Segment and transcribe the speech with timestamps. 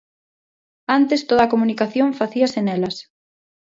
[0.97, 2.95] Antes toda a comunicación facíase nelas.